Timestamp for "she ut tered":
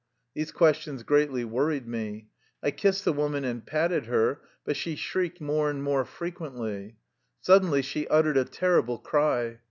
7.83-8.35